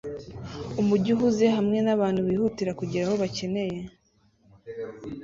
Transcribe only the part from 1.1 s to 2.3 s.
uhuze hamwe nabantu